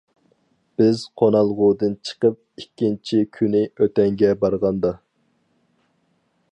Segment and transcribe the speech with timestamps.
[0.81, 4.95] بىز قونالغۇدىن چىقىپ ئىككىنچى كۈنى ئۆتەڭگە بارغاندا.